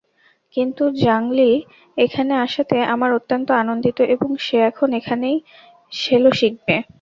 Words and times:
কিন্তু 0.55 0.83
Jang 1.01 1.23
Li 1.31 1.51
এখানে 1.97 2.33
আসাতে 2.37 2.77
আমরা 2.93 3.11
অত্যন্ত 3.15 3.47
আনন্দিত 3.61 3.97
এবং 4.15 4.29
সে 4.45 4.57
এখন 4.69 4.89
এখানেই 4.99 5.37
সেলো 5.91 6.29
শিখবে। 6.39 6.75